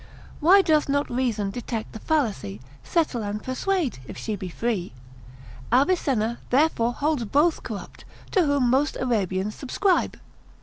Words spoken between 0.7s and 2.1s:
not reason detect the